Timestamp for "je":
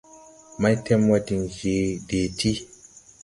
1.57-1.75